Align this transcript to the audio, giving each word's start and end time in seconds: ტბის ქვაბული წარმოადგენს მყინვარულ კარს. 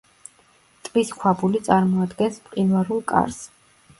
ტბის 0.87 1.11
ქვაბული 1.19 1.61
წარმოადგენს 1.69 2.39
მყინვარულ 2.47 3.03
კარს. 3.15 3.41